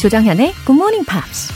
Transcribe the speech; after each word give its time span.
조정현의 0.00 0.54
Good 0.64 0.72
Morning 0.72 1.06
Pops. 1.06 1.52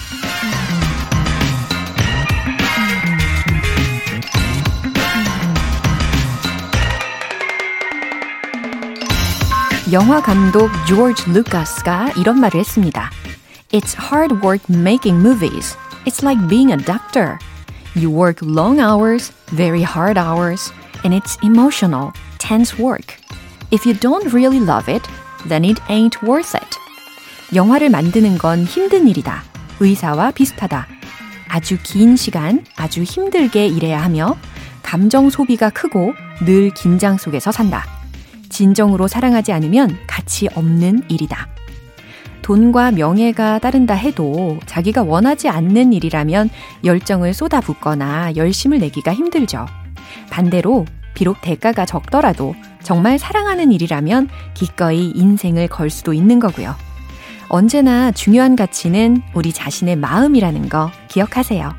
영화 9.92 10.22
감독 10.22 10.70
조지 10.86 11.30
루카스가 11.32 12.12
이런 12.16 12.38
말을 12.38 12.60
했습니다. 12.60 13.10
It's 13.72 13.96
hard 13.98 14.36
work 14.44 14.64
making 14.68 15.18
movies. 15.18 15.76
It's 16.06 16.24
like 16.24 16.48
being 16.48 16.72
a 16.72 16.76
doctor. 16.76 17.38
You 17.96 18.10
work 18.10 18.40
long 18.40 18.80
hours, 18.80 19.32
very 19.48 19.82
hard 19.82 20.16
hours, 20.16 20.72
and 21.04 21.12
it's 21.12 21.36
emotional, 21.42 22.12
tense 22.38 22.78
work. 22.78 23.16
If 23.72 23.84
you 23.84 23.94
don't 23.94 24.32
really 24.32 24.60
love 24.60 24.88
it, 24.88 25.02
then 25.48 25.64
it 25.64 25.80
ain't 25.88 26.22
worth 26.22 26.54
it. 26.54 26.83
영화를 27.53 27.89
만드는 27.89 28.37
건 28.37 28.63
힘든 28.63 29.07
일이다. 29.07 29.43
의사와 29.79 30.31
비슷하다. 30.31 30.87
아주 31.47 31.77
긴 31.83 32.15
시간, 32.15 32.63
아주 32.75 33.03
힘들게 33.03 33.67
일해야 33.67 34.01
하며, 34.01 34.35
감정 34.81 35.29
소비가 35.29 35.69
크고 35.69 36.13
늘 36.45 36.73
긴장 36.73 37.17
속에서 37.17 37.51
산다. 37.51 37.85
진정으로 38.49 39.07
사랑하지 39.07 39.51
않으면 39.51 39.97
가치 40.07 40.47
없는 40.53 41.03
일이다. 41.09 41.47
돈과 42.41 42.91
명예가 42.91 43.59
따른다 43.59 43.95
해도 43.95 44.59
자기가 44.67 45.03
원하지 45.03 45.49
않는 45.49 45.93
일이라면 45.93 46.49
열정을 46.83 47.33
쏟아붓거나 47.33 48.35
열심을 48.35 48.77
내기가 48.77 49.13
힘들죠. 49.13 49.65
반대로 50.29 50.85
비록 51.15 51.41
대가가 51.41 51.85
적더라도 51.85 52.53
정말 52.83 53.17
사랑하는 53.17 53.71
일이라면 53.71 54.29
기꺼이 54.53 55.11
인생을 55.15 55.67
걸 55.67 55.89
수도 55.89 56.13
있는 56.13 56.39
거고요. 56.39 56.75
언제나 57.49 58.11
중요한 58.11 58.55
가치는 58.55 59.21
우리 59.33 59.51
자신의 59.53 59.95
마음이라는 59.97 60.69
거 60.69 60.91
기억하세요. 61.09 61.73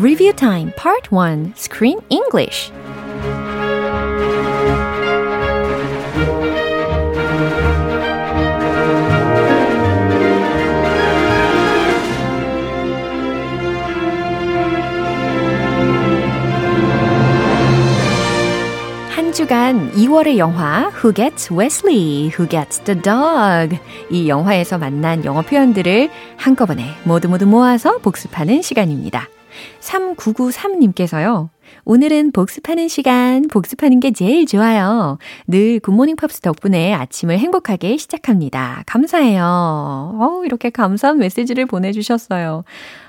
Review 0.00 0.32
Time 0.32 0.72
Part 0.76 1.12
1 1.12 1.52
Screen 1.56 2.00
English 2.08 2.72
한 19.10 19.32
주간 19.34 19.92
2월의 19.92 20.38
영화 20.38 20.90
Who 20.94 21.12
Gets 21.12 21.52
Wesley, 21.52 22.30
Who 22.30 22.48
Gets 22.48 22.80
the 22.84 22.98
Dog 22.98 23.78
이 24.10 24.30
영화에서 24.30 24.78
만난 24.78 25.26
영어 25.26 25.42
표현들을 25.42 26.08
한꺼번에 26.38 26.86
모두 27.04 27.28
모두 27.28 27.46
모아서 27.46 27.98
복습하는 27.98 28.62
시간입니다. 28.62 29.28
3993님께서요. 29.80 31.48
오늘은 31.84 32.32
복습하는 32.32 32.88
시간, 32.88 33.42
복습하는 33.48 34.00
게 34.00 34.10
제일 34.10 34.46
좋아요. 34.46 35.18
늘 35.46 35.80
굿모닝 35.80 36.16
팝스 36.16 36.40
덕분에 36.40 36.92
아침을 36.94 37.38
행복하게 37.38 37.96
시작합니다. 37.96 38.82
감사해요. 38.86 39.42
어 39.44 40.42
이렇게 40.44 40.70
감사한 40.70 41.18
메시지를 41.18 41.66
보내주셨어요. 41.66 42.64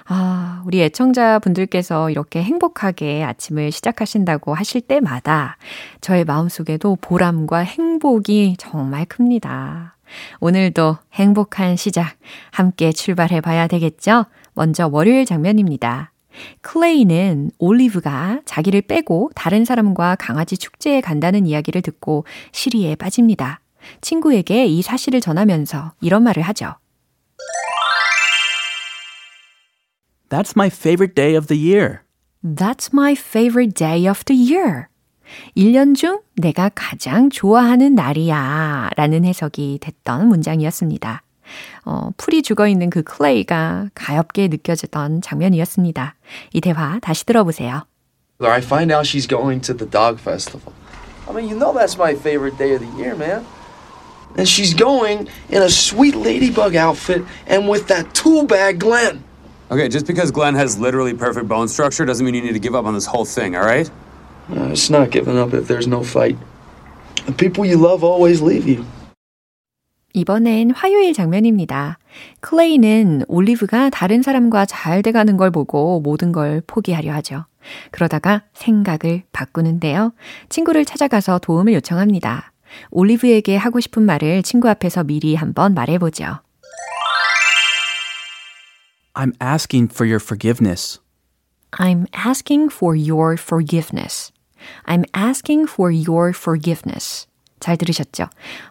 아, 0.05 0.61
우리 0.65 0.81
애청자분들께서 0.81 2.09
이렇게 2.09 2.43
행복하게 2.43 3.23
아침을 3.23 3.71
시작하신다고 3.71 4.53
하실 4.53 4.81
때마다 4.81 5.57
저의 6.01 6.25
마음속에도 6.25 6.97
보람과 6.99 7.59
행복이 7.59 8.55
정말 8.57 9.05
큽니다. 9.05 9.95
오늘도 10.41 10.97
행복한 11.13 11.77
시작 11.77 12.15
함께 12.51 12.91
출발해 12.91 13.39
봐야 13.39 13.67
되겠죠? 13.67 14.25
먼저 14.53 14.89
월요일 14.91 15.25
장면입니다. 15.25 16.10
클레이는 16.61 17.51
올리브가 17.57 18.41
자기를 18.45 18.81
빼고 18.83 19.31
다른 19.35 19.65
사람과 19.65 20.15
강아지 20.15 20.57
축제에 20.57 21.01
간다는 21.01 21.45
이야기를 21.45 21.81
듣고 21.81 22.25
시리에 22.51 22.95
빠집니다. 22.95 23.59
친구에게 24.01 24.65
이 24.65 24.81
사실을 24.81 25.21
전하면서 25.21 25.93
이런 26.01 26.23
말을 26.23 26.43
하죠. 26.43 26.75
That's 30.29 30.53
my 30.55 30.67
favorite 30.67 31.13
day 31.13 31.35
of 31.35 31.47
the 31.47 31.59
year. 31.59 31.99
That's 32.43 32.91
my 32.93 33.13
favorite 33.13 33.73
day 33.73 34.07
of 34.07 34.23
the 34.23 34.53
year. 34.53 34.87
1년 35.55 35.95
중 35.95 36.21
내가 36.35 36.69
가장 36.73 37.29
좋아하는 37.29 37.95
날이야 37.95 38.89
라는 38.95 39.25
해석이 39.25 39.79
됐던 39.81 40.27
문장이었습니다. 40.27 41.23
어, 41.84 42.10
풀이 42.16 42.42
죽어 42.42 42.66
있는 42.66 42.90
그 42.90 43.02
클레이가 43.02 43.90
가엽게 43.94 44.48
느껴지던 44.48 45.22
장면이었습니다. 45.22 46.16
이 46.52 46.60
대화 46.60 46.98
다시 47.00 47.24
들어보세요. 47.24 47.86
I 48.40 48.58
find 48.58 48.92
out 48.92 49.06
she's 49.06 49.26
going 49.26 49.60
to 49.62 49.74
the 49.74 49.88
dog 49.88 50.20
festival. 50.20 50.72
I 51.28 51.32
mean, 51.32 51.48
you 51.48 51.56
know 51.56 51.72
that's 51.72 51.96
my 51.96 52.14
favorite 52.14 52.58
day 52.58 52.74
of 52.74 52.80
the 52.80 52.90
year, 52.98 53.16
man. 53.16 53.44
And 54.36 54.46
she's 54.46 54.74
going 54.74 55.28
in 55.48 55.62
a 55.62 55.70
sweet 55.70 56.14
ladybug 56.14 56.76
outfit 56.76 57.22
and 57.46 57.68
with 57.68 57.88
that 57.88 58.14
tool 58.14 58.44
bag 58.44 58.80
Glenn. 58.80 59.24
Okay, 59.70 59.88
just 59.88 60.06
because 60.06 60.30
Glenn 60.30 60.54
has 60.54 60.78
literally 60.78 61.14
perfect 61.14 61.48
bone 61.48 61.66
structure 61.66 62.04
doesn't 62.04 62.24
mean 62.24 62.34
you 62.34 62.42
need 62.42 62.52
to 62.52 62.60
give 62.60 62.74
up 62.74 62.84
on 62.84 62.94
this 62.94 63.06
whole 63.06 63.24
thing, 63.24 63.56
all 63.56 63.64
right? 63.64 63.90
Uh, 64.50 64.70
it's 64.70 64.90
not 64.90 65.10
giving 65.10 65.38
up 65.38 65.54
if 65.54 65.66
there's 65.66 65.88
no 65.88 66.04
fight. 66.04 66.36
The 67.24 67.32
people 67.32 67.64
you 67.64 67.76
love 67.76 68.04
always 68.04 68.40
leave 68.40 68.68
you. 68.68 68.84
이번엔 70.13 70.71
화요일 70.71 71.13
장면입니다. 71.13 71.97
클레이는 72.41 73.25
올리브가 73.27 73.89
다른 73.89 74.21
사람과 74.21 74.65
잘 74.65 75.01
돼가는 75.01 75.37
걸 75.37 75.51
보고 75.51 76.01
모든 76.01 76.31
걸 76.31 76.61
포기하려 76.67 77.13
하죠. 77.15 77.45
그러다가 77.91 78.43
생각을 78.53 79.23
바꾸는데요. 79.31 80.13
친구를 80.49 80.85
찾아가서 80.85 81.39
도움을 81.39 81.73
요청합니다. 81.73 82.51
올리브에게 82.89 83.57
하고 83.57 83.79
싶은 83.79 84.03
말을 84.03 84.43
친구 84.43 84.69
앞에서 84.69 85.03
미리 85.03 85.35
한번 85.35 85.73
말해보죠. 85.73 86.39
I'm 89.13 89.33
asking 89.41 89.93
for 89.93 90.09
your 90.09 90.23
forgiveness. 90.23 90.99
I'm 91.71 92.05
asking 92.13 92.73
for 92.73 92.97
your 92.97 93.37
forgiveness. 93.39 94.31
I'm 94.85 95.03
asking 95.13 95.69
for 95.69 95.91
your 95.91 96.33
forgiveness. 96.35 97.27
잘 97.61 97.77
들으셨죠? 97.77 98.25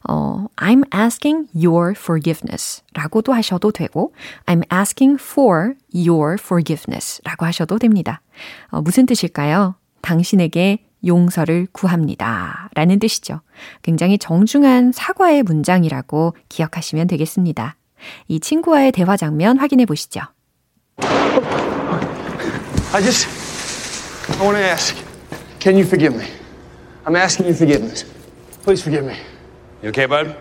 어, 0.07 0.47
I'm 0.57 0.85
asking 0.95 1.49
your 1.55 1.95
forgiveness 1.97 2.83
라고도 2.93 3.33
하셔도 3.33 3.71
되고, 3.71 4.13
I'm 4.45 4.63
asking 4.71 5.17
for 5.19 5.75
your 5.95 6.37
forgiveness 6.39 7.23
라고 7.25 7.47
하셔도 7.47 7.79
됩니다. 7.79 8.21
어, 8.69 8.83
무슨 8.83 9.07
뜻일까요? 9.07 9.77
당신에게 10.03 10.85
용서를 11.07 11.67
구합니다. 11.73 12.69
라는 12.75 12.99
뜻이죠. 12.99 13.41
굉장히 13.83 14.19
정중한 14.19 14.93
사과의 14.93 15.45
문장이라고 15.45 16.35
기억하시면 16.51 17.07
되겠습니다. 17.07 17.77
이 18.29 18.41
친구와의 18.41 18.93
대화 18.93 19.17
장면 19.17 19.59
확인해 19.59 19.87
보시죠. 19.87 20.21
I 22.93 23.01
just, 23.03 23.29
I 24.39 24.43
want 24.43 24.59
to 24.59 24.65
ask, 24.65 24.97
can 25.61 25.77
you 25.77 25.87
forgive 25.87 26.15
me? 26.17 26.27
I'm 27.05 27.17
asking 27.17 27.47
you 27.47 27.55
forgiveness. 27.55 28.05
Please 28.70 28.82
forgive 28.82 29.06
me. 29.06 29.18
You 29.84 29.90
okay, 29.90 30.06
bud? 30.06 30.36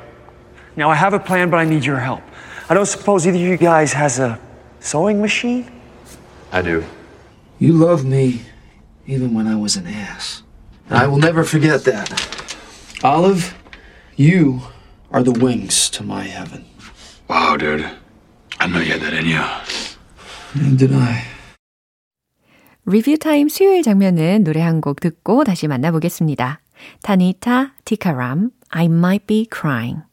Now, 0.77 0.91
I 0.91 0.95
have 0.95 1.13
a 1.15 1.19
plan, 1.21 1.51
but 1.51 1.59
I 1.59 1.65
need 1.65 1.85
your 1.85 1.99
help. 1.99 2.23
I 2.69 2.75
don't 2.75 2.87
suppose 2.87 3.27
either 3.27 3.37
of 3.37 3.43
you 3.43 3.57
guys 3.57 3.93
has 3.93 4.19
a 4.19 4.39
sewing 4.81 5.21
machine? 5.21 5.71
I 6.53 6.63
do. 6.63 6.85
You 7.59 7.73
loved 7.75 8.05
me 8.05 8.43
even 9.07 9.35
when 9.35 9.47
I 9.47 9.57
was 9.57 9.77
an 9.77 9.87
ass. 9.87 10.43
I 10.91 11.07
will 11.07 11.19
never 11.19 11.45
forget 11.45 11.85
that. 11.85 12.09
Olive, 13.03 13.55
you 14.17 14.61
are 15.13 15.23
the 15.23 15.33
wings 15.33 15.89
to 15.91 16.03
my 16.03 16.23
heaven. 16.25 16.65
Wow, 17.29 17.57
dude. 17.57 17.85
I 18.61 18.67
know 18.67 18.81
you 18.81 18.93
had 18.93 19.01
that 19.03 19.13
in 19.15 19.27
you. 19.27 19.43
And 20.55 20.79
did 20.79 20.93
I. 20.93 21.23
리뷰 22.87 23.17
타임 23.19 23.49
수요일 23.49 23.83
장면은 23.83 24.45
노래 24.45 24.61
한 24.61 24.81
곡 24.81 25.01
듣고 25.01 25.45
다시 25.45 25.67
만나보겠습니다. 25.69 26.61
타니타 27.04 27.74
티카람 27.86 28.52
I 28.70 28.86
might 28.86 29.26
be 29.26 29.48
crying. 29.52 30.10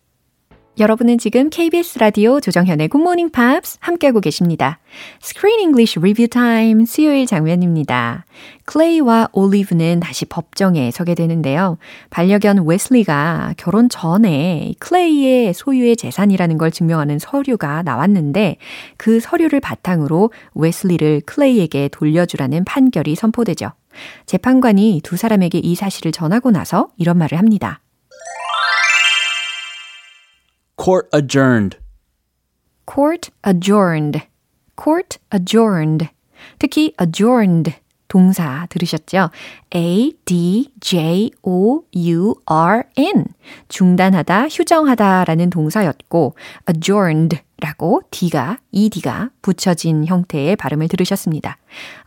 여러분은 0.79 1.17
지금 1.17 1.49
KBS 1.49 1.99
라디오 2.01 2.39
조정현의 2.39 2.89
굿모닝 2.89 3.31
팝스 3.31 3.79
함께하고 3.81 4.21
계십니다. 4.21 4.79
Screen 5.23 5.61
English 5.61 5.99
Review 5.99 6.29
Time 6.29 6.85
수요일 6.85 7.25
장면입니다. 7.25 8.27
클레이와 8.67 9.31
올리브는 9.33 10.01
다시 10.01 10.27
법정에 10.27 10.91
서게 10.91 11.15
되는데요. 11.15 11.79
반려견 12.11 12.67
웨슬리가 12.67 13.55
결혼 13.57 13.89
전에 13.89 14.75
클레이의 14.79 15.55
소유의 15.55 15.97
재산이라는 15.97 16.59
걸 16.59 16.71
증명하는 16.71 17.19
서류가 17.21 17.83
나왔는데 17.83 18.59
그 18.99 19.19
서류를 19.19 19.61
바탕으로 19.61 20.31
웨슬리를 20.55 21.23
클레이에게 21.25 21.89
돌려주라는 21.89 22.65
판결이 22.65 23.15
선포되죠. 23.15 23.73
재판관이 24.27 25.01
두 25.03 25.17
사람에게 25.17 25.59
이 25.59 25.75
사실을 25.75 26.13
전하고 26.13 26.51
나서 26.51 26.89
이런 26.97 27.19
말을 27.19 27.39
합니다. 27.39 27.81
Court 30.83 31.09
adjourned. 31.15 31.79
court 32.89 33.31
adjourned. 33.47 34.21
court 34.77 35.19
adjourned. 35.33 36.09
특히 36.59 36.93
adjourned 37.01 37.75
동사 38.09 38.67
들으셨죠? 38.71 39.31
A, 39.75 40.13
D, 40.25 40.71
J, 40.81 41.31
O, 41.43 41.83
U, 41.95 42.35
R, 42.47 42.83
N. 42.97 43.25
중단하다, 43.69 44.49
휴정하다 44.49 45.25
라는 45.25 45.51
동사였고, 45.51 46.37
adjourned 46.69 47.41
라고 47.59 48.03
D가, 48.11 48.59
ED가 48.71 49.31
붙여진 49.41 50.05
형태의 50.07 50.57
발음을 50.57 50.89
들으셨습니다. 50.89 51.57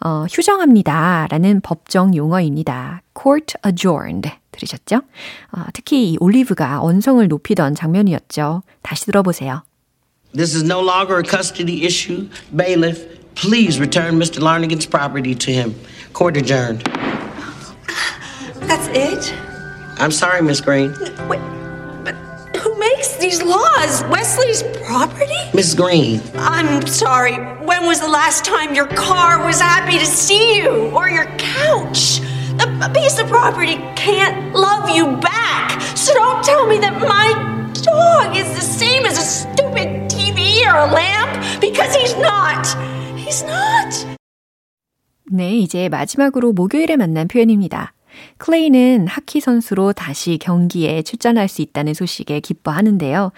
어, 0.02 0.26
휴정합니다 0.30 1.28
라는 1.30 1.60
법정 1.62 2.16
용어입니다. 2.16 3.02
court 3.20 3.56
adjourned. 3.66 4.30
들으셨죠? 4.52 4.98
어, 5.52 5.64
특히 5.74 6.12
이 6.12 6.18
올리브가 6.20 6.84
언성을 6.84 7.28
높이던 7.28 7.76
장면이었죠. 7.76 8.62
다시 8.82 9.06
들어보세요. 9.06 9.64
This 10.34 10.56
is 10.56 10.64
no 10.64 10.80
longer 10.82 11.18
a 11.18 11.24
custody 11.24 11.86
issue. 11.86 12.30
Bailiff, 12.56 13.02
please 13.34 13.80
return 13.80 14.20
Mr. 14.20 14.42
Larnigan's 14.42 14.86
property 14.86 15.34
to 15.34 15.52
him. 15.52 15.74
Court 16.14 16.38
adjourned. 16.38 16.84
That's 18.68 18.88
it? 18.90 19.34
I'm 19.98 20.12
sorry, 20.12 20.42
Miss 20.44 20.62
Green. 20.62 20.94
Wait, 21.28 21.42
laws? 23.49 24.05
Wesley's 24.11 24.63
property? 24.87 25.33
Miss 25.55 25.75
Green, 25.75 26.21
I'm 26.35 26.87
sorry. 26.87 27.37
When 27.65 27.87
was 27.87 28.01
the 28.01 28.09
last 28.09 28.45
time 28.45 28.75
your 28.75 28.87
car 28.89 29.45
was 29.47 29.61
happy 29.61 29.99
to 29.99 30.05
see 30.05 30.59
you? 30.59 30.91
Or 30.95 31.09
your 31.09 31.27
couch? 31.39 32.21
A, 32.61 32.67
a 32.85 32.91
piece 32.93 33.19
of 33.19 33.29
property 33.29 33.77
can't 33.97 34.55
love 34.55 34.91
you 34.91 35.17
back. 35.17 35.81
So 35.97 36.13
don't 36.13 36.45
tell 36.45 36.67
me 36.67 36.79
that 36.79 37.01
my 37.01 37.33
dog 37.83 38.37
is 38.37 38.47
the 38.55 38.61
same 38.61 39.07
as 39.07 39.17
a 39.17 39.23
stupid 39.23 40.11
TV 40.11 40.67
or 40.67 40.77
a 40.77 40.93
lamp 40.93 41.61
because 41.61 41.95
he's 41.95 42.15
not. 42.17 42.67
He's 43.17 43.43
not. 43.43 44.07
네, 45.33 45.57
이제 45.57 45.89
마지막으로 45.89 46.53
목요일에 46.53 46.97
만난 46.97 47.27
표현입니다. 47.29 47.95
클레이는 48.38 49.08
하키 49.08 49.40
선수로 49.40 49.94
다시 49.94 50.38
경기에 50.40 51.02
출전할 51.02 51.48
수 51.48 51.62
있다는 51.62 51.94
소식에 51.94 52.40
기뻐하는데요. 52.40 53.32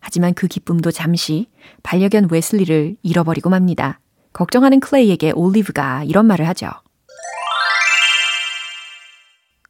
하지만 0.00 0.34
그 0.34 0.46
기쁨도 0.46 0.90
잠시 0.90 1.48
반려견 1.82 2.28
웨슬리를 2.30 2.96
잃어버리고 3.02 3.50
맙니다. 3.50 4.00
걱정하는 4.32 4.80
클레이에게 4.80 5.32
올리브가 5.32 6.04
이런 6.04 6.26
말을 6.26 6.46
하죠. 6.48 6.70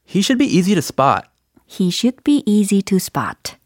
He 0.08 0.20
should 0.20 0.38
be 0.38 0.46
easy 0.46 0.74
to 0.74 0.78
spot. 0.78 1.28
He 1.68 1.88
should 1.88 2.22
be 2.22 2.42
easy 2.46 2.82
to 2.82 2.96
spot. 2.96 3.56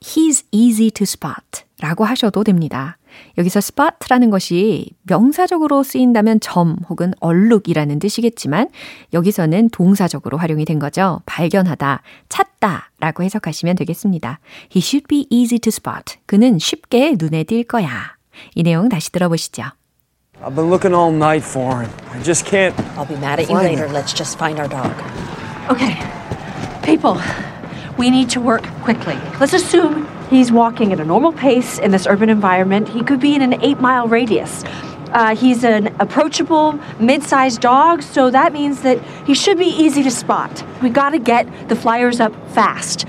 He's 0.00 0.44
easy 0.50 0.90
to 0.90 1.04
spot 1.04 1.64
라고 1.80 2.04
하셔도 2.04 2.44
됩니다. 2.44 2.98
여기서 3.38 3.58
spot라는 3.58 4.30
것이 4.30 4.90
명사적으로 5.04 5.82
쓰인다면 5.82 6.40
점 6.40 6.76
혹은 6.88 7.12
얼룩이라는 7.20 7.98
뜻이겠지만 7.98 8.68
여기서는 9.12 9.70
동사적으로 9.70 10.38
활용이 10.38 10.64
된 10.64 10.78
거죠. 10.78 11.20
발견하다, 11.26 12.02
찾다 12.28 12.90
라고 13.00 13.22
해석하시면 13.22 13.76
되겠습니다. 13.76 14.40
He 14.74 14.80
should 14.82 15.06
be 15.08 15.26
easy 15.30 15.58
to 15.58 15.68
spot. 15.68 16.18
그는 16.26 16.58
쉽게 16.58 17.16
눈에 17.18 17.44
띌 17.44 17.66
거야. 17.66 18.16
이 18.54 18.62
내용 18.62 18.88
다시 18.88 19.10
들어보시죠. 19.12 19.62
I've 20.42 20.54
been 20.54 20.70
looking 20.70 20.94
all 20.94 21.12
night 21.12 21.44
for 21.44 21.82
him. 21.82 21.90
I 22.12 22.22
just 22.22 22.46
can't. 22.46 22.74
I'll 22.96 23.06
be 23.06 23.16
mad 23.16 23.40
at 23.40 23.50
you 23.50 23.58
later. 23.58 23.88
Let's 23.92 24.14
just 24.14 24.38
find 24.38 24.58
our 24.58 24.68
dog. 24.68 24.92
Okay. 25.68 25.96
People, 26.82 27.20
we 27.98 28.08
need 28.08 28.30
to 28.30 28.40
work 28.40 28.64
quickly. 28.82 29.18
Let's 29.38 29.52
assume 29.52 30.08
he's 30.29 30.51
walking 30.51 30.91
at 30.91 30.99
a 30.99 31.05
normal 31.05 31.31
pace 31.31 31.79
in 31.79 31.91
this 31.91 32.07
urban 32.07 32.29
environment. 32.29 32.89
He 32.89 33.03
could 33.03 33.19
be 33.19 33.35
in 33.35 33.41
an 33.41 33.61
eight 33.61 33.79
mile 33.79 34.07
radius. 34.07 34.63
Uh, 35.11 35.35
he's 35.35 35.63
an 35.63 35.95
approachable, 35.99 36.79
mid 36.99 37.23
sized 37.23 37.61
dog, 37.61 38.01
so 38.01 38.29
that 38.31 38.51
means 38.53 38.81
that 38.81 38.99
he 39.25 39.33
should 39.33 39.57
be 39.57 39.67
easy 39.67 40.03
to 40.03 40.11
spot. 40.11 40.63
We 40.81 40.89
gotta 40.89 41.19
get 41.19 41.47
the 41.69 41.75
flyers 41.75 42.19
up 42.19 42.33
fast. 42.53 43.05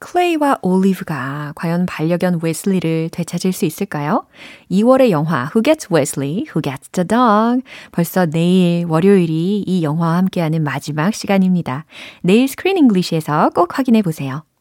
클레이와 0.00 0.60
올리브가 0.62 1.52
과연 1.54 1.84
반려견 1.84 2.40
웨슬리를 2.42 3.10
되찾을 3.10 3.52
수 3.52 3.66
있을까요? 3.66 4.24
2월의 4.70 5.10
영화 5.10 5.50
Who 5.54 5.62
Gets 5.62 5.88
Wesley, 5.92 6.46
Who 6.48 6.62
Gets 6.62 6.88
the 6.92 7.06
Dog 7.06 7.62
벌써 7.92 8.24
내일 8.24 8.86
월요일이 8.86 9.62
이 9.66 9.82
영화와 9.82 10.16
함께하는 10.16 10.64
마지막 10.64 11.12
시간입니다. 11.12 11.84
내일 12.22 12.48
스크린 12.48 12.78
잉글리시에서 12.78 13.50
꼭 13.54 13.78
확인해 13.78 14.00
보세요. 14.00 14.42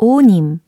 (7115님) 0.00 0.60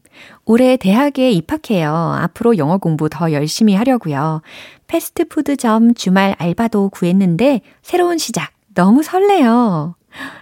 올해 0.44 0.76
대학에 0.76 1.30
입학해요. 1.30 1.92
앞으로 1.92 2.58
영어 2.58 2.76
공부 2.78 3.08
더 3.08 3.32
열심히 3.32 3.74
하려고요. 3.74 4.42
패스트푸드점 4.86 5.94
주말 5.94 6.36
알바도 6.38 6.90
구했는데 6.90 7.62
새로운 7.80 8.18
시작 8.18 8.52
너무 8.74 9.02
설레요. 9.02 9.94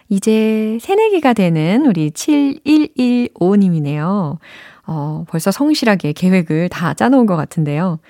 이제 0.09 0.79
새내기가 0.81 1.35
되는 1.35 1.87
우리 1.87 2.11
7115님이네요. 2.11 4.39
어, 4.87 5.25
벌써 5.29 5.53
성실하게 5.53 6.13
계획을 6.13 6.69
다 6.69 6.95
짜놓은 6.95 7.27
것 7.27 7.37
같은데요. 7.37 8.01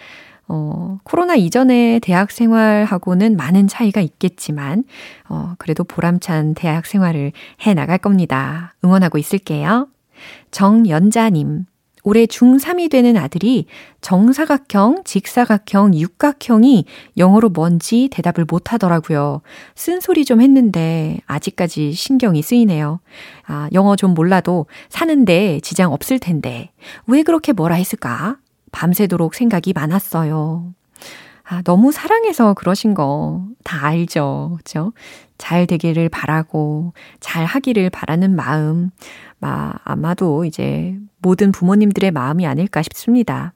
어, 0.48 0.98
코로나 1.04 1.36
이전의 1.36 2.00
대학 2.00 2.30
생활하고는 2.30 3.36
많은 3.36 3.68
차이가 3.68 4.00
있겠지만, 4.00 4.84
어, 5.28 5.52
그래도 5.58 5.84
보람찬 5.84 6.54
대학 6.54 6.86
생활을 6.86 7.32
해 7.66 7.74
나갈 7.74 7.98
겁니다. 7.98 8.74
응원하고 8.82 9.18
있을게요. 9.18 9.88
정연자님, 10.50 11.66
올해 12.02 12.26
중3이 12.26 12.90
되는 12.90 13.16
아들이 13.16 13.66
정사각형, 14.00 15.02
직사각형, 15.04 15.94
육각형이 15.94 16.84
영어로 17.18 17.50
뭔지 17.50 18.08
대답을 18.10 18.46
못 18.46 18.72
하더라고요. 18.72 19.42
쓴소리 19.74 20.24
좀 20.24 20.40
했는데 20.40 21.18
아직까지 21.26 21.92
신경이 21.92 22.42
쓰이네요. 22.42 23.00
아, 23.46 23.68
영어 23.72 23.96
좀 23.96 24.14
몰라도 24.14 24.66
사는데 24.88 25.60
지장 25.60 25.92
없을 25.92 26.18
텐데 26.18 26.70
왜 27.06 27.22
그렇게 27.22 27.52
뭐라 27.52 27.74
했을까? 27.74 28.38
밤새도록 28.72 29.34
생각이 29.34 29.72
많았어요. 29.74 30.72
아, 31.50 31.62
너무 31.62 31.92
사랑해서 31.92 32.54
그러신 32.54 32.94
거 32.94 33.50
다 33.64 33.86
알죠. 33.86 34.56
그죠? 34.58 34.92
잘 35.38 35.66
되기를 35.66 36.08
바라고, 36.08 36.92
잘 37.20 37.44
하기를 37.44 37.90
바라는 37.90 38.34
마음, 38.36 38.90
마, 39.38 39.72
아마도 39.84 40.44
이제 40.44 40.96
모든 41.18 41.52
부모님들의 41.52 42.10
마음이 42.10 42.46
아닐까 42.46 42.82
싶습니다. 42.82 43.52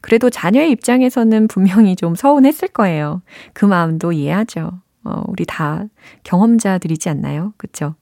그래도 0.00 0.30
자녀의 0.30 0.70
입장에서는 0.72 1.48
분명히 1.48 1.96
좀 1.96 2.14
서운했을 2.14 2.68
거예요. 2.68 3.22
그 3.52 3.64
마음도 3.64 4.12
이해하죠. 4.12 4.70
어, 5.04 5.22
우리 5.26 5.44
다 5.44 5.84
경험자들이지 6.22 7.08
않나요? 7.08 7.52
그쵸? 7.56 7.94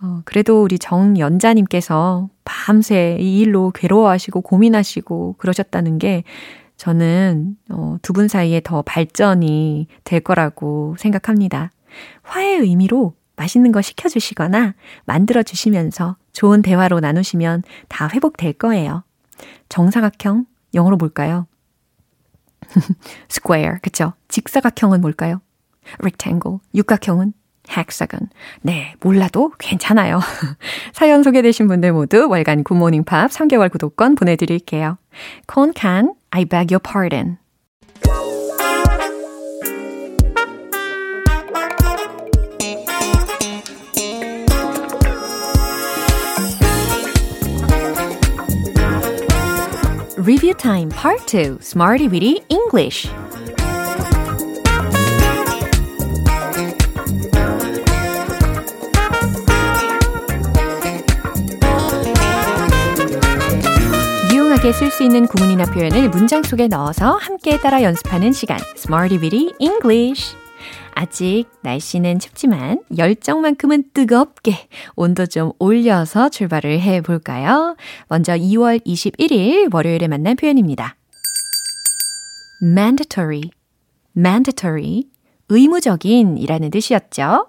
어, 0.00 0.22
그래도 0.24 0.62
우리 0.62 0.78
정연자님께서 0.78 2.28
밤새 2.44 3.16
이 3.20 3.40
일로 3.40 3.70
괴로워하시고 3.70 4.40
고민하시고 4.40 5.36
그러셨다는 5.38 5.98
게 5.98 6.24
저는 6.76 7.56
어, 7.70 7.96
두 8.02 8.12
분 8.12 8.28
사이에 8.28 8.60
더 8.64 8.82
발전이 8.82 9.86
될 10.04 10.20
거라고 10.20 10.96
생각합니다. 10.98 11.70
화해의 12.22 12.60
의미로 12.60 13.14
맛있는 13.36 13.72
거 13.72 13.80
시켜주시거나 13.82 14.74
만들어주시면서 15.04 16.16
좋은 16.32 16.62
대화로 16.62 17.00
나누시면 17.00 17.62
다 17.88 18.08
회복될 18.12 18.54
거예요. 18.54 19.04
정사각형, 19.68 20.46
영어로 20.74 20.96
뭘까요? 20.96 21.46
square, 23.30 23.78
그쵸? 23.82 24.12
직사각형은 24.28 25.00
뭘까요? 25.00 25.40
rectangle, 26.00 26.58
육각형은 26.74 27.32
hexagon. 27.68 28.28
네, 28.60 28.94
몰라도 29.00 29.52
괜찮아요. 29.58 30.20
사연 30.92 31.22
소개되신 31.22 31.68
분들 31.68 31.92
모두 31.92 32.28
월간 32.28 32.64
굿모닝 32.64 33.04
팝 33.04 33.30
3개월 33.30 33.70
구독권 33.70 34.14
보내드릴게요. 34.14 34.98
콘칸, 35.46 36.14
I 36.34 36.44
beg 36.44 36.70
your 36.70 36.80
pardon. 36.80 37.38
Review 50.16 50.54
Time 50.54 50.88
Part 50.90 51.26
2 51.26 51.58
Smarty 51.60 52.08
Weedy 52.08 52.40
English 52.48 53.06
유용하게 64.62 64.72
쓸 64.72 64.90
수 64.92 65.02
있는 65.02 65.26
구문이나 65.26 65.64
표현을 65.64 66.08
문장 66.10 66.44
속에 66.44 66.68
넣어서 66.68 67.16
함께 67.16 67.58
따라 67.58 67.82
연습하는 67.82 68.32
시간 68.32 68.60
Smarty 68.76 69.20
Weedy 69.20 69.52
English 69.58 70.36
아직 70.94 71.46
날씨는 71.62 72.20
춥지만 72.20 72.80
열정만큼은 72.96 73.90
뜨겁게 73.92 74.68
온도 74.94 75.26
좀 75.26 75.50
올려서 75.58 76.28
출발을 76.28 76.80
해 76.80 77.00
볼까요? 77.00 77.76
먼저 78.06 78.34
2월 78.34 78.84
21일 78.86 79.74
월요일에 79.74 80.06
만난 80.06 80.36
표현입니다. 80.36 80.96
mandatory, 82.62 83.42
mandatory, 84.16 85.04
의무적인 85.48 86.38
이라는 86.38 86.70
뜻이었죠. 86.70 87.48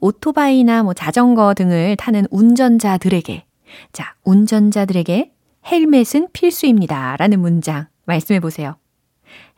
오토바이나 0.00 0.84
뭐 0.84 0.94
자전거 0.94 1.52
등을 1.52 1.96
타는 1.96 2.26
운전자들에게, 2.30 3.44
자, 3.92 4.14
운전자들에게 4.24 5.35
헬멧은 5.66 6.28
필수입니다. 6.32 7.16
라는 7.16 7.40
문장 7.40 7.88
말씀해 8.04 8.40
보세요. 8.40 8.76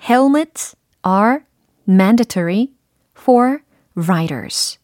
Helmets 0.09 0.75
are 1.07 1.41
mandatory 1.87 2.73
for 3.19 3.59
riders. 3.95 4.79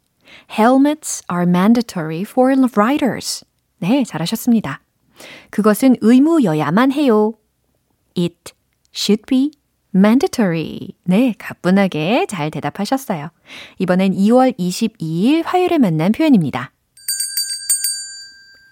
Helmets 0.50 1.23
are 1.33 1.49
mandatory 1.49 2.23
for 2.23 2.52
riders. 2.76 3.45
네, 3.78 4.04
잘하셨습니다. 4.04 4.83
그것은 5.50 5.97
의무여야만 6.00 6.93
해요. 6.93 7.35
It 8.16 8.52
should 8.95 9.25
be 9.26 9.52
mandatory. 9.95 10.95
네, 11.04 11.35
가뿐하게 11.38 12.26
잘 12.28 12.50
대답하셨어요. 12.50 13.31
이번엔 13.78 14.12
2월 14.12 14.59
22일 14.59 15.43
화요일에 15.45 15.78
만난 15.78 16.12
표현입니다. 16.12 16.73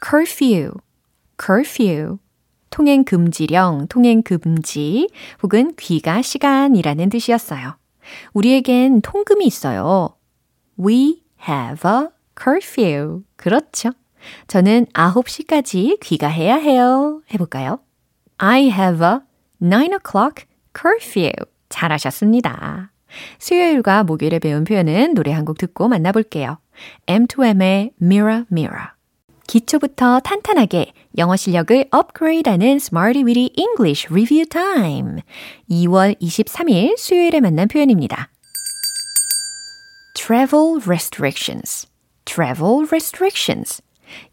curfew, 0.05 0.73
curfew. 1.41 2.19
통행 2.73 3.05
금지령, 3.05 3.87
통행 3.89 4.23
금지 4.23 5.09
혹은 5.43 5.75
귀가 5.79 6.23
시간이라는 6.23 7.09
뜻이었어요. 7.11 7.77
우리에겐 8.33 9.03
통금이 9.03 9.45
있어요. 9.47 10.17
We 10.85 11.23
have 11.49 11.89
a 11.89 12.09
curfew. 12.37 13.23
그렇죠. 13.37 13.91
저는 14.49 14.87
9시까지 14.87 16.01
귀가해야 16.01 16.57
해요. 16.57 17.21
해볼까요? 17.33 17.79
I 18.39 18.71
have 18.71 19.07
a 19.07 19.19
9 19.61 19.99
o'clock 19.99 20.47
curfew. 20.75 21.33
잘하셨습니다. 21.69 22.91
수요일과 23.39 24.05
목요일에 24.05 24.39
배운 24.39 24.65
표현은 24.65 25.15
노래 25.15 25.33
한 25.33 25.45
곡 25.45 25.59
듣고 25.59 25.89
만나볼게요. 25.89 26.59
M2M의 27.07 27.93
Mirror 28.01 28.47
Mirror. 28.51 28.89
기초부터 29.53 30.21
탄탄하게 30.21 30.95
영어 31.19 31.37
실력을 31.37 31.85
업그레이드하는 31.91 32.77
Smarty 32.77 33.23
Weedy 33.23 33.51
English 33.55 34.07
Review 34.11 34.47
Time. 34.47 35.21
2월 35.69 36.19
23일 36.23 36.97
수요일에 36.97 37.39
만난 37.41 37.69
표현입니다. 37.69 38.31
Travel 40.15 40.81
restrictions. 40.83 41.87
Travel 42.25 42.87
restrictions. 42.87 43.83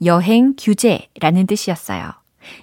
여행 0.06 0.54
규제라는 0.58 1.48
뜻이었어요. 1.48 2.14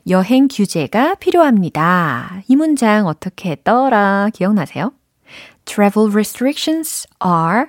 여행 0.09 0.49
규제가 0.49 1.17
필요합니다. 1.17 2.43
이 2.49 2.57
문장 2.57 3.07
어떻게 3.07 3.51
했더라? 3.51 4.31
기억나세요? 4.33 4.95
Travel 5.67 6.11
restrictions 6.11 7.07
are 7.23 7.67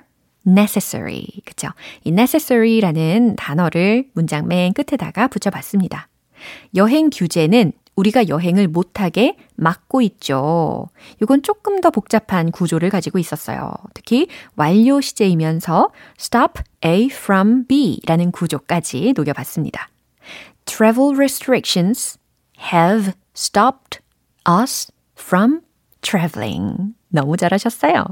necessary. 0.48 1.26
그쵸? 1.44 1.68
이 2.04 2.10
necessary라는 2.10 3.36
단어를 3.36 4.08
문장 4.14 4.48
맨 4.48 4.72
끝에다가 4.72 5.28
붙여봤습니다. 5.28 6.08
여행 6.74 7.10
규제는 7.10 7.72
우리가 7.96 8.28
여행을 8.28 8.68
못하게 8.68 9.36
막고 9.56 10.02
있죠. 10.02 10.88
이건 11.20 11.42
조금 11.42 11.80
더 11.80 11.90
복잡한 11.90 12.52
구조를 12.52 12.90
가지고 12.90 13.18
있었어요. 13.18 13.72
특히 13.92 14.28
완료 14.54 15.00
시제이면서 15.00 15.90
stop 16.18 16.62
A 16.84 17.06
from 17.06 17.66
B 17.66 18.00
라는 18.06 18.30
구조까지 18.30 19.14
녹여봤습니다. 19.16 19.90
Travel 20.64 21.16
restrictions 21.16 22.18
have 22.72 23.14
stopped 23.34 24.00
us 24.46 24.92
from 25.18 25.62
traveling. 26.02 26.97
너무 27.08 27.36
잘하셨어요. 27.36 28.04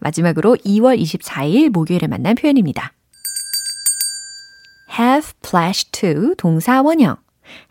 마지막으로 0.00 0.56
2월 0.56 1.00
24일 1.00 1.70
목요일에 1.70 2.06
만난 2.06 2.34
표현입니다. 2.34 2.92
have 4.98 5.32
pledged 5.42 5.90
to 5.92 6.34
동사 6.36 6.80
원형. 6.82 7.16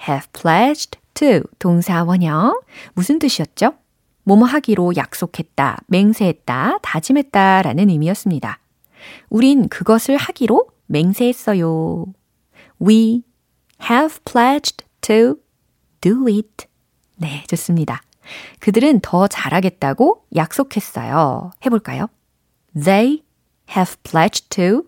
have 0.08 0.28
pledged 0.34 1.00
to 1.14 1.42
동사 1.60 2.04
원형. 2.04 2.60
무슨 2.94 3.20
뜻이었죠? 3.20 3.74
뭐뭐 4.24 4.46
하기로 4.46 4.96
약속했다, 4.96 5.78
맹세했다, 5.88 6.80
다짐했다 6.82 7.62
라는 7.62 7.90
의미였습니다. 7.90 8.60
우린 9.30 9.70
그것을 9.70 10.18
하기로 10.18 10.68
맹세했어요. 10.88 12.06
We 12.82 13.24
have 13.88 14.18
pledged 14.26 14.86
to 15.02 15.36
do 16.02 16.28
it. 16.28 16.66
네, 17.18 17.44
좋습니다. 17.48 18.02
그들은 18.60 19.00
더 19.02 19.28
잘하겠다고 19.28 20.26
약속했어요. 20.36 21.52
해볼까요? 21.66 22.08
They 22.74 23.24
have 23.70 23.96
pledged 24.04 24.50
to 24.50 24.84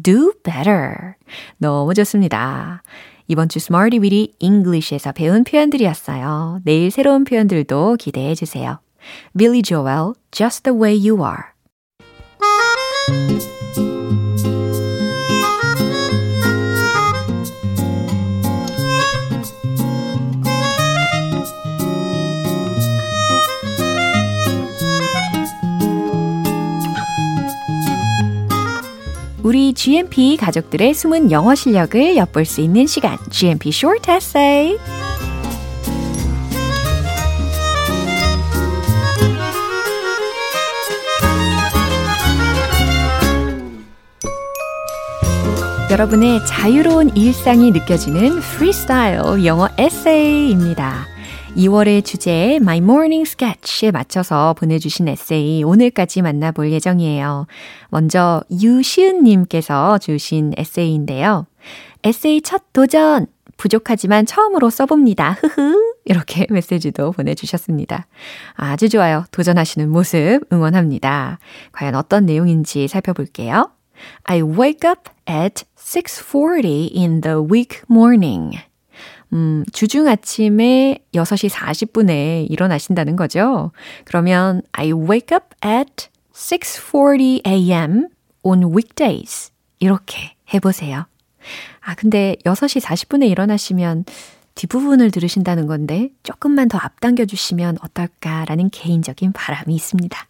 do 0.00 0.32
better. 0.42 1.14
너무 1.58 1.94
좋습니다. 1.94 2.82
이번 3.26 3.48
주 3.48 3.58
Smarty 3.58 4.00
Weedy 4.00 4.34
English에서 4.38 5.12
배운 5.12 5.44
표현들이었어요. 5.44 6.60
내일 6.64 6.90
새로운 6.90 7.24
표현들도 7.24 7.96
기대해 7.96 8.34
주세요. 8.34 8.80
Billy 9.36 9.62
Joel, 9.62 10.14
Just 10.30 10.64
the 10.64 10.76
Way 10.76 11.08
You 11.08 11.22
Are. 11.22 11.57
우리 29.48 29.72
GMP 29.72 30.36
가족들의 30.36 30.92
숨은 30.92 31.30
영어 31.30 31.54
실력을 31.54 32.16
엿볼 32.18 32.44
수 32.44 32.60
있는 32.60 32.86
시간, 32.86 33.16
GMP 33.30 33.70
Short 33.70 34.12
Essay. 34.12 34.76
여러분의 45.90 46.44
자유로운 46.44 47.16
일상이 47.16 47.70
느껴지는 47.70 48.40
프리스타일 48.40 49.46
영어 49.46 49.70
에세이입니다. 49.78 51.17
2월의 51.58 52.04
주제 52.04 52.54
My 52.62 52.78
Morning 52.78 53.28
Sketch에 53.28 53.90
맞춰서 53.90 54.54
보내주신 54.54 55.08
에세이 55.08 55.64
오늘까지 55.64 56.22
만나볼 56.22 56.70
예정이에요. 56.70 57.48
먼저 57.88 58.44
유시은님께서 58.48 59.98
주신 59.98 60.52
에세이인데요. 60.56 61.46
에세이 62.04 62.42
첫 62.42 62.72
도전! 62.72 63.26
부족하지만 63.56 64.24
처음으로 64.24 64.70
써봅니다. 64.70 65.32
흐흐. 65.40 65.94
이렇게 66.04 66.46
메시지도 66.52 67.10
보내주셨습니다. 67.10 68.06
아주 68.54 68.88
좋아요. 68.88 69.24
도전하시는 69.32 69.88
모습 69.90 70.42
응원합니다. 70.52 71.40
과연 71.72 71.96
어떤 71.96 72.24
내용인지 72.24 72.86
살펴볼게요. 72.86 73.72
I 74.22 74.42
wake 74.42 74.88
up 74.88 75.10
at 75.28 75.64
6.40 75.76 76.94
in 76.94 77.20
the 77.20 77.38
week 77.38 77.82
morning. 77.90 78.67
음, 79.32 79.64
주중 79.72 80.08
아침에 80.08 80.98
6시 81.14 81.50
40분에 81.50 82.50
일어나신다는 82.50 83.16
거죠. 83.16 83.72
그러면 84.04 84.62
I 84.72 84.92
wake 84.92 85.36
up 85.36 85.46
at 85.64 86.08
6:40 86.32 87.46
a.m. 87.46 88.08
on 88.42 88.64
weekdays. 88.64 89.52
이렇게 89.80 90.34
해 90.52 90.60
보세요. 90.60 91.06
아, 91.80 91.94
근데 91.94 92.36
6시 92.44 92.80
40분에 92.80 93.28
일어나시면 93.28 94.04
뒷부분을 94.54 95.10
들으신다는 95.10 95.66
건데 95.66 96.10
조금만 96.22 96.68
더 96.68 96.78
앞당겨 96.78 97.24
주시면 97.26 97.78
어떨까라는 97.82 98.70
개인적인 98.70 99.32
바람이 99.32 99.74
있습니다. 99.74 100.26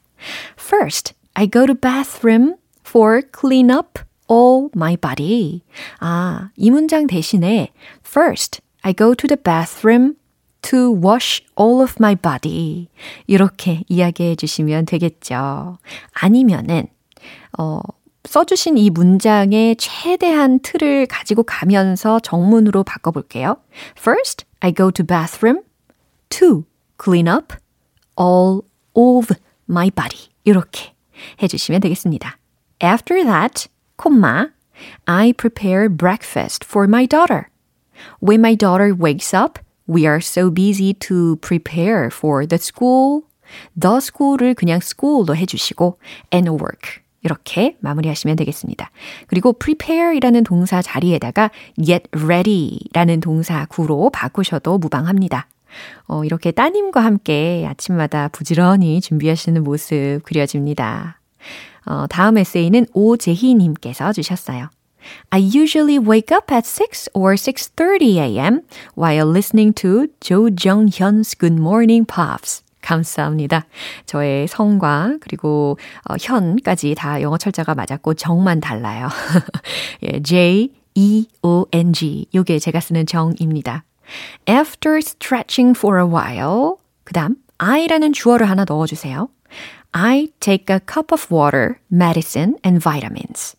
First, 0.58 1.14
I 1.34 1.48
go 1.50 1.66
to 1.66 1.74
bathroom 1.74 2.56
for 2.86 3.22
clean 3.38 3.70
up 3.70 4.00
all 4.30 4.68
my 4.76 4.96
body. 4.96 5.62
아, 6.00 6.50
이 6.56 6.70
문장 6.70 7.06
대신에 7.06 7.72
first 8.06 8.60
I 8.88 8.94
go 8.94 9.12
to 9.12 9.28
the 9.28 9.36
bathroom 9.36 10.16
to 10.62 10.90
wash 10.90 11.44
all 11.60 11.82
of 11.82 11.96
my 12.00 12.14
body. 12.14 12.88
이렇게 13.26 13.84
이야기해 13.86 14.34
주시면 14.34 14.86
되겠죠. 14.86 15.76
아니면은, 16.14 16.86
어, 17.58 17.80
써주신 18.24 18.78
이 18.78 18.88
문장의 18.88 19.76
최대한 19.76 20.60
틀을 20.60 21.04
가지고 21.04 21.42
가면서 21.42 22.18
정문으로 22.20 22.82
바꿔볼게요. 22.82 23.58
First, 23.98 24.46
I 24.60 24.72
go 24.72 24.90
to 24.90 25.04
bathroom 25.04 25.60
to 26.30 26.64
clean 27.02 27.28
up 27.28 27.54
all 28.18 28.62
of 28.94 29.34
my 29.68 29.90
body. 29.90 30.30
이렇게 30.44 30.94
해주시면 31.42 31.82
되겠습니다. 31.82 32.38
After 32.82 33.22
that, 33.22 33.68
콤마, 33.96 34.48
I 35.04 35.34
prepare 35.34 35.90
breakfast 35.90 36.64
for 36.66 36.88
my 36.88 37.06
daughter. 37.06 37.48
When 38.20 38.40
my 38.40 38.56
daughter 38.56 38.94
wakes 38.94 39.34
up, 39.34 39.58
we 39.88 40.06
are 40.06 40.20
so 40.20 40.50
busy 40.50 40.94
to 40.94 41.36
prepare 41.36 42.10
for 42.12 42.46
the 42.46 42.58
school. 42.60 43.22
The 43.80 43.96
school을 43.96 44.54
그냥 44.54 44.80
school로 44.82 45.34
해주시고 45.34 45.98
and 46.32 46.50
work. 46.50 47.00
이렇게 47.22 47.76
마무리하시면 47.80 48.36
되겠습니다. 48.36 48.90
그리고 49.26 49.52
prepare이라는 49.52 50.44
동사 50.44 50.80
자리에다가 50.80 51.50
get 51.82 52.08
ready라는 52.12 53.20
동사 53.20 53.66
구로 53.66 54.10
바꾸셔도 54.10 54.78
무방합니다. 54.78 55.48
어, 56.06 56.24
이렇게 56.24 56.50
따님과 56.50 57.00
함께 57.00 57.66
아침마다 57.68 58.28
부지런히 58.28 59.00
준비하시는 59.00 59.62
모습 59.62 60.20
그려집니다. 60.24 61.20
어, 61.86 62.06
다음 62.08 62.38
에세이는 62.38 62.86
오재희님께서 62.92 64.12
주셨어요. 64.12 64.70
I 65.30 65.38
usually 65.38 65.98
wake 65.98 66.32
up 66.32 66.50
at 66.52 66.66
6 66.66 67.08
or 67.14 67.34
6.30 67.34 68.16
a.m. 68.16 68.62
while 68.94 69.26
listening 69.26 69.72
to 69.74 70.08
Jung-hyun's 70.20 71.34
Good 71.34 71.58
Morning 71.58 72.06
Pops. 72.06 72.62
감사합니다. 72.80 73.66
저의 74.06 74.46
성과 74.48 75.16
그리고 75.20 75.78
어, 76.08 76.14
현까지 76.18 76.94
다 76.94 77.20
영어 77.20 77.36
철자가 77.36 77.74
맞았고 77.74 78.14
정만 78.14 78.60
달라요. 78.60 79.08
예, 80.04 80.20
J 80.20 80.70
E 80.94 81.26
O 81.42 81.66
N 81.72 81.92
G 81.92 82.26
요게 82.34 82.58
제가 82.58 82.80
쓰는 82.80 83.04
정입니다. 83.06 83.84
After 84.48 84.98
stretching 84.98 85.78
for 85.78 86.00
a 86.00 86.06
while 86.06 86.76
그다음 87.04 87.36
I라는 87.58 88.12
주어를 88.12 88.48
하나 88.48 88.64
넣어 88.64 88.86
주세요. 88.86 89.28
I 89.92 90.28
take 90.40 90.74
a 90.74 90.80
cup 90.80 91.12
of 91.12 91.26
water, 91.32 91.76
medicine 91.90 92.56
and 92.64 92.82
vitamins. 92.82 93.56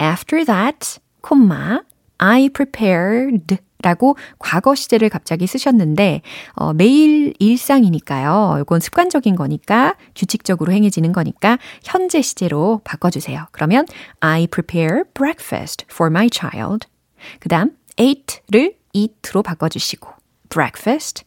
After 0.00 0.44
that, 0.44 1.00
콤마, 1.20 1.82
I 2.18 2.48
prepared 2.50 3.58
라고 3.82 4.16
과거 4.38 4.74
시제를 4.74 5.08
갑자기 5.08 5.46
쓰셨는데, 5.46 6.22
어, 6.54 6.72
매일 6.72 7.34
일상이니까요. 7.40 8.58
이건 8.60 8.80
습관적인 8.80 9.34
거니까, 9.34 9.96
규칙적으로 10.14 10.72
행해지는 10.72 11.12
거니까, 11.12 11.58
현재 11.82 12.22
시제로 12.22 12.80
바꿔주세요. 12.84 13.46
그러면, 13.50 13.86
I 14.20 14.46
prepare 14.46 15.02
breakfast 15.14 15.84
for 15.90 16.10
my 16.10 16.28
child. 16.32 16.86
그 17.40 17.48
다음, 17.48 17.76
ate를 17.98 18.76
eat로 18.92 19.42
바꿔주시고, 19.42 20.08
breakfast, 20.48 21.24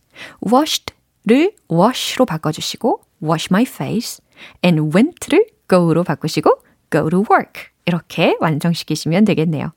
washed를 0.50 1.52
wash로 1.70 2.26
바꿔주시고, 2.26 3.02
wash 3.22 3.50
my 3.52 3.64
face, 3.64 4.20
and 4.64 4.96
went를 4.96 5.46
go로 5.68 6.04
바꾸시고, 6.06 6.58
go 6.96 7.10
to 7.10 7.24
work. 7.30 7.70
이렇게 7.86 8.36
완성시키시면 8.40 9.26
되겠네요. 9.26 9.72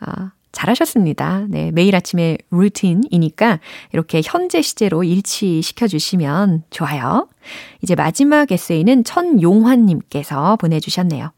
아, 0.00 0.32
잘하셨습니다. 0.52 1.46
네, 1.48 1.70
매일 1.72 1.94
아침에 1.94 2.38
루틴이니까 2.50 3.60
이렇게 3.92 4.20
현재 4.24 4.62
시제로 4.62 5.04
일치시켜 5.04 5.86
주시면 5.86 6.64
좋아요. 6.70 7.28
이제 7.82 7.94
마지막 7.94 8.50
에세이는 8.50 9.04
천용환님께서 9.04 10.56
보내주셨네요. 10.56 11.32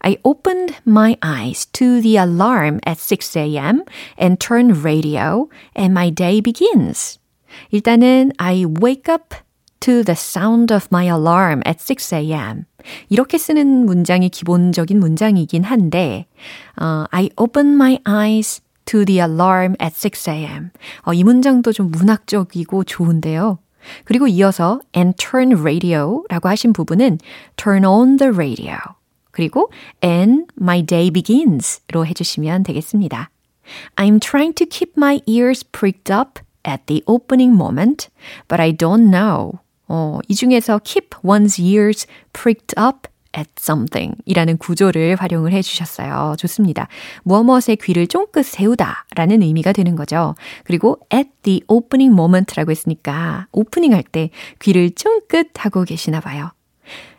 I 0.00 0.16
opened 0.24 0.76
my 0.86 1.16
eyes 1.24 1.66
to 1.72 2.00
the 2.00 2.16
alarm 2.18 2.80
at 2.86 3.00
6 3.00 3.36
a.m. 3.36 3.84
and 4.20 4.38
turned 4.38 4.84
radio 4.84 5.48
and 5.76 5.92
my 5.92 6.10
day 6.10 6.40
begins. 6.40 7.18
일단은 7.70 8.32
I 8.38 8.64
wake 8.64 9.08
up 9.08 9.34
to 9.80 10.04
the 10.04 10.14
sound 10.14 10.72
of 10.72 10.88
my 10.92 11.06
alarm 11.06 11.62
at 11.64 11.80
6 11.80 12.12
a.m. 12.12 12.66
이렇게 13.08 13.38
쓰는 13.38 13.86
문장이 13.86 14.28
기본적인 14.28 14.98
문장이긴 14.98 15.64
한데, 15.64 16.26
uh, 16.80 17.06
I 17.10 17.30
open 17.36 17.74
my 17.74 17.98
eyes 18.06 18.62
to 18.86 19.04
the 19.04 19.20
alarm 19.20 19.76
at 19.80 19.94
6 19.94 20.28
a.m. 20.28 20.70
어, 21.02 21.12
이 21.12 21.22
문장도 21.24 21.72
좀 21.72 21.90
문학적이고 21.90 22.84
좋은데요. 22.84 23.58
그리고 24.04 24.26
이어서 24.26 24.80
and 24.96 25.16
turn 25.16 25.52
radio라고 25.52 26.48
하신 26.48 26.72
부분은 26.72 27.18
turn 27.56 27.84
on 27.84 28.16
the 28.16 28.32
radio. 28.32 28.76
그리고 29.30 29.70
and 30.04 30.46
my 30.60 30.82
day 30.82 31.10
begins 31.10 31.80
로 31.92 32.04
해주시면 32.04 32.64
되겠습니다. 32.64 33.30
I'm 33.96 34.20
trying 34.20 34.54
to 34.54 34.66
keep 34.66 34.94
my 34.96 35.20
ears 35.26 35.64
pricked 35.64 36.12
up 36.12 36.40
at 36.66 36.86
the 36.86 37.02
opening 37.06 37.54
moment, 37.54 38.08
but 38.48 38.60
I 38.60 38.72
don't 38.72 39.10
know. 39.10 39.60
어, 39.92 40.20
이 40.28 40.36
중에서 40.36 40.78
keep 40.84 41.10
one's 41.24 41.60
ears 41.60 42.06
pricked 42.32 42.74
up 42.80 43.08
at 43.36 43.50
something 43.58 44.14
이라는 44.24 44.56
구조를 44.56 45.16
활용을 45.16 45.52
해 45.52 45.62
주셨어요. 45.62 46.36
좋습니다. 46.38 46.86
무엇무엇의 47.24 47.76
귀를 47.76 48.06
쫑긋 48.06 48.44
세우다 48.44 49.06
라는 49.16 49.42
의미가 49.42 49.72
되는 49.72 49.96
거죠. 49.96 50.36
그리고 50.64 50.98
at 51.12 51.28
the 51.42 51.60
opening 51.66 52.12
moment라고 52.12 52.70
했으니까 52.70 53.48
오프닝 53.52 53.92
할 53.92 54.04
때 54.04 54.30
귀를 54.60 54.90
쫑긋 54.92 55.50
하고 55.58 55.82
계시나 55.82 56.20
봐요. 56.20 56.50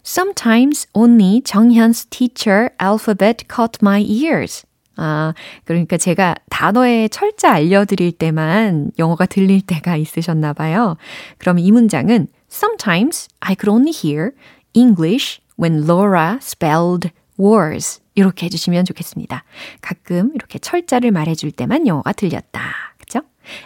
Sometimes 0.05 0.87
only 0.93 1.41
정현's 1.43 2.05
teacher 2.09 2.69
alphabet 2.81 3.45
caught 3.53 3.79
my 3.81 4.01
ears. 4.01 4.65
아, 4.97 5.33
그러니까 5.65 5.97
제가 5.97 6.35
단어의 6.49 7.09
철자 7.09 7.51
알려드릴 7.53 8.13
때만 8.13 8.91
영어가 8.99 9.25
들릴 9.25 9.61
때가 9.61 9.95
있으셨나 9.95 10.53
봐요. 10.53 10.95
그럼 11.37 11.59
이 11.59 11.71
문장은 11.71 12.27
Sometimes 12.50 13.28
I 13.42 13.54
could 13.54 13.68
only 13.68 13.92
hear 13.92 14.34
English 14.74 15.40
when 15.56 15.86
Laura 15.86 16.38
spelled 16.40 17.10
wars. 17.38 18.00
이렇게 18.14 18.46
해주시면 18.46 18.84
좋겠습니다. 18.86 19.44
가끔 19.80 20.32
이렇게 20.34 20.58
철자를 20.58 21.10
말해줄 21.10 21.52
때만 21.52 21.86
영어가 21.86 22.12
들렸다. 22.12 22.94
그죠? 22.98 23.20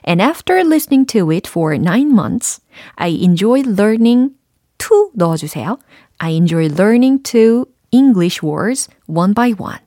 And 0.06 0.20
after 0.20 0.60
listening 0.60 1.06
to 1.06 1.30
it 1.30 1.48
for 1.48 1.74
nine 1.74 2.10
months, 2.12 2.60
I 2.96 3.10
enjoyed 3.22 3.66
learning 3.66 4.34
to 4.78 5.10
넣어주세요. 5.14 5.78
I 6.18 6.32
enjoy 6.32 6.68
learning 6.68 7.22
to 7.30 7.66
English 7.92 8.42
words 8.42 8.88
one 9.06 9.32
by 9.32 9.52
one. 9.52 9.80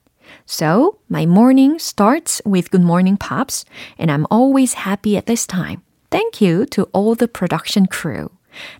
So, 0.45 0.97
my 1.09 1.25
morning 1.25 1.79
starts 1.79 2.41
with 2.45 2.71
Good 2.71 2.83
Morning 2.83 3.17
Pops, 3.17 3.65
and 3.97 4.11
I'm 4.11 4.25
always 4.29 4.73
happy 4.73 5.15
at 5.15 5.25
this 5.25 5.45
time. 5.45 5.83
Thank 6.09 6.41
you 6.41 6.65
to 6.67 6.83
all 6.91 7.15
the 7.15 7.27
production 7.27 7.87
crew. 7.87 8.31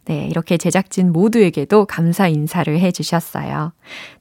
네, 0.04 0.26
이렇게 0.30 0.56
제작진 0.56 1.12
모두에게도 1.12 1.86
감사 1.86 2.28
인사를 2.28 2.78
해 2.78 2.90
주셨어요. 2.92 3.72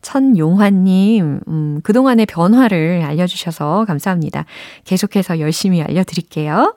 천용환님, 0.02 1.42
음, 1.48 1.80
그동안의 1.84 2.26
변화를 2.26 3.04
알려주셔서 3.04 3.86
감사합니다. 3.86 4.46
계속해서 4.86 5.40
열심히 5.40 5.82
알려드릴게요. 5.82 6.76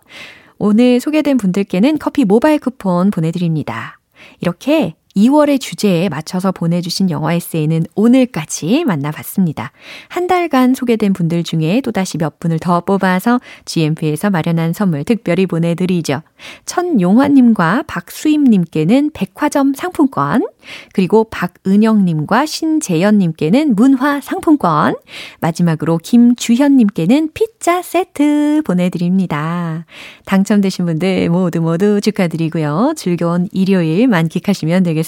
오늘 0.58 1.00
소개된 1.00 1.38
분들께는 1.38 1.98
커피 1.98 2.24
모바일 2.24 2.58
쿠폰 2.58 3.10
보내드립니다. 3.10 3.98
이렇게 4.40 4.94
2월의 5.16 5.60
주제에 5.60 6.08
맞춰서 6.08 6.52
보내주신 6.52 7.10
영어 7.10 7.32
에세이는 7.32 7.84
오늘까지 7.94 8.84
만나봤습니다. 8.84 9.72
한 10.08 10.26
달간 10.26 10.74
소개된 10.74 11.12
분들 11.12 11.42
중에 11.42 11.80
또다시 11.80 12.16
몇 12.18 12.38
분을 12.38 12.58
더 12.58 12.80
뽑아서 12.80 13.40
GMP에서 13.64 14.30
마련한 14.30 14.72
선물 14.72 15.04
특별히 15.04 15.46
보내드리죠. 15.46 16.22
천용화님과 16.64 17.84
박수임님께는 17.86 19.10
백화점 19.12 19.74
상품권, 19.74 20.46
그리고 20.92 21.24
박은영님과 21.24 22.46
신재현님께는 22.46 23.74
문화 23.74 24.20
상품권, 24.20 24.94
마지막으로 25.40 25.98
김주현님께는 25.98 27.30
피자 27.34 27.82
세트 27.82 28.62
보내드립니다. 28.64 29.84
당첨되신 30.24 30.86
분들 30.86 31.28
모두 31.30 31.60
모두 31.60 32.00
축하드리고요. 32.00 32.94
즐거운 32.96 33.48
일요일 33.52 34.06
만끽하시면 34.06 34.82
되겠습니다. 34.84 34.99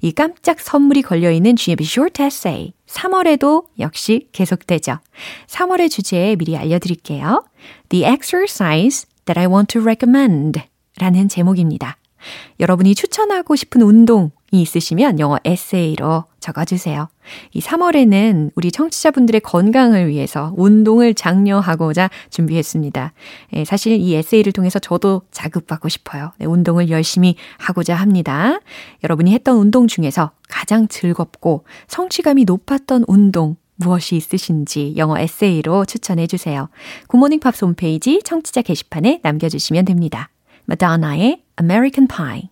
이 0.00 0.12
깜짝 0.12 0.60
선물이 0.60 1.02
걸려있는 1.02 1.56
GMP 1.56 1.84
Short 1.84 2.22
Essay 2.22 2.72
3월에도 2.86 3.66
역시 3.78 4.28
계속되죠. 4.32 4.98
3월의 5.46 5.90
주제 5.90 6.36
미리 6.36 6.56
알려드릴게요. 6.56 7.44
The 7.88 8.04
exercise 8.04 9.06
that 9.24 9.38
I 9.38 9.46
want 9.46 9.72
to 9.72 9.82
recommend 9.82 10.60
라는 10.98 11.28
제목입니다. 11.28 11.96
여러분이 12.60 12.94
추천하고 12.94 13.56
싶은 13.56 13.82
운동이 13.82 14.30
있으시면 14.60 15.18
영어 15.18 15.38
에세이로 15.44 16.24
적어주세요. 16.40 17.08
이 17.52 17.60
3월에는 17.60 18.50
우리 18.54 18.70
청취자분들의 18.70 19.40
건강을 19.40 20.08
위해서 20.08 20.52
운동을 20.56 21.14
장려하고자 21.14 22.10
준비했습니다. 22.30 23.12
예, 23.54 23.64
사실 23.64 23.92
이 24.00 24.14
에세이를 24.14 24.52
통해서 24.52 24.78
저도 24.78 25.22
자극받고 25.30 25.88
싶어요. 25.88 26.32
네, 26.38 26.46
운동을 26.46 26.90
열심히 26.90 27.36
하고자 27.58 27.94
합니다. 27.94 28.60
여러분이 29.04 29.32
했던 29.32 29.56
운동 29.56 29.86
중에서 29.86 30.32
가장 30.48 30.88
즐겁고 30.88 31.64
성취감이 31.88 32.44
높았던 32.44 33.04
운동 33.06 33.56
무엇이 33.76 34.16
있으신지 34.16 34.94
영어 34.96 35.18
에세이로 35.18 35.86
추천해 35.86 36.26
주세요. 36.26 36.68
굿모닝 37.08 37.40
팝스 37.40 37.64
홈페이지 37.64 38.20
청취자 38.22 38.62
게시판에 38.62 39.20
남겨주시면 39.22 39.86
됩니다. 39.86 40.28
마다나의 40.66 41.42
American 41.60 42.06
Pie 42.06 42.51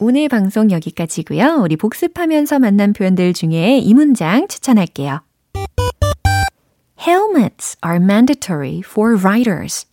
오늘 0.00 0.28
방송 0.28 0.70
여기까지고요. 0.70 1.60
우리 1.62 1.76
복습하면서 1.76 2.58
만난 2.58 2.92
표현들 2.92 3.32
중에 3.32 3.78
이 3.78 3.94
문장 3.94 4.48
추천할게요. 4.48 5.20
Helmets 7.00 7.76
are 7.84 8.02
mandatory 8.02 8.82
for 8.84 9.16
riders. 9.18 9.86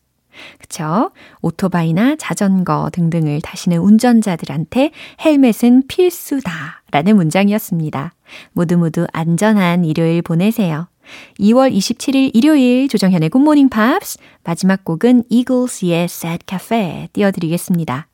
그쵸? 0.58 1.12
오토바이나 1.42 2.16
자전거 2.16 2.90
등등을 2.92 3.42
타시는 3.42 3.78
운전자들한테 3.78 4.92
헬멧은 5.24 5.88
필수다. 5.88 6.82
라는 6.92 7.16
문장이었습니다. 7.16 8.14
모두 8.54 8.78
모두 8.78 9.06
안전한 9.14 9.86
일요일 9.86 10.22
보내세요. 10.22 10.88
2월 11.40 11.74
27일 11.74 12.32
일요일 12.34 12.88
조정현의 12.88 13.30
굿모닝 13.30 13.70
팝스 13.70 14.18
마지막 14.44 14.84
곡은 14.84 15.26
이글스의 15.30 16.06
Sad 16.06 16.46
Cafe 16.48 17.10
띄워드리겠습니다. 17.14 18.08